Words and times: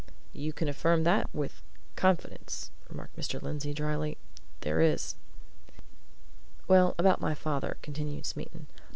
"You 0.33 0.51
can 0.51 0.67
affirm 0.67 1.03
that 1.03 1.29
with 1.31 1.61
confidence!" 1.95 2.71
remarked 2.89 3.15
Mr. 3.15 3.39
Lindsey, 3.39 3.71
drily. 3.71 4.17
"There 4.61 4.81
is!" 4.81 5.13
"Well 6.67 6.95
about 6.97 7.21
my 7.21 7.35
father," 7.35 7.77
continued 7.83 8.25
Smeaton. 8.25 8.65